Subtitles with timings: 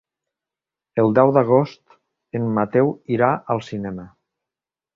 [1.03, 1.95] El deu d'agost
[2.39, 4.11] en Mateu irà al cinema.